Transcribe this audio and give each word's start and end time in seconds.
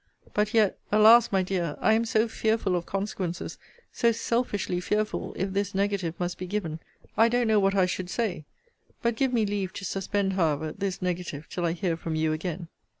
But 0.33 0.55
yet 0.55 0.79
alas! 0.91 1.31
my 1.31 1.43
dear, 1.43 1.77
I 1.79 1.93
am 1.93 2.05
so 2.05 2.27
fearful 2.27 2.75
of 2.75 2.87
consequences, 2.87 3.59
so 3.91 4.11
selfishly 4.11 4.79
fearful, 4.79 5.35
if 5.37 5.53
this 5.53 5.75
negative 5.75 6.19
must 6.19 6.39
be 6.39 6.47
given 6.47 6.79
I 7.15 7.29
don't 7.29 7.45
know 7.47 7.59
what 7.59 7.75
I 7.75 7.85
should 7.85 8.09
say 8.09 8.45
but 9.03 9.15
give 9.15 9.31
me 9.31 9.45
leave 9.45 9.73
to 9.73 9.85
suspend, 9.85 10.33
however, 10.33 10.71
this 10.75 11.03
negative 11.03 11.47
till 11.51 11.65
I 11.65 11.73
hear 11.73 11.95
from 11.95 12.15
you 12.15 12.33
again. 12.33 12.67